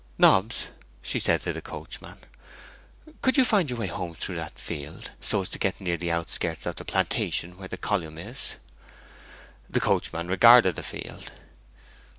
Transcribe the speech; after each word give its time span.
'Nobbs,' 0.17 0.69
she 1.03 1.19
said 1.19 1.41
to 1.41 1.53
the 1.53 1.61
coachman, 1.61 2.17
'could 3.21 3.37
you 3.37 3.45
find 3.45 3.69
your 3.69 3.77
way 3.77 3.85
home 3.85 4.15
through 4.15 4.35
that 4.37 4.57
field, 4.57 5.11
so 5.21 5.41
as 5.43 5.49
to 5.49 5.59
get 5.59 5.79
near 5.79 5.95
the 5.95 6.11
outskirts 6.11 6.65
of 6.65 6.77
the 6.77 6.83
plantation 6.83 7.55
where 7.55 7.67
the 7.67 7.77
column 7.77 8.17
is?' 8.17 8.55
The 9.69 9.79
coachman 9.79 10.27
regarded 10.27 10.75
the 10.75 10.81
field. 10.81 11.31